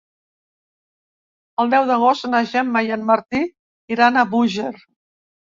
El 1.63 1.69
deu 1.75 1.85
d'agost 1.91 2.27
na 2.31 2.41
Gemma 2.55 2.83
i 2.87 2.89
en 2.97 3.05
Martí 3.13 3.45
iran 3.97 4.19
a 4.19 4.25
Búger. 4.33 4.75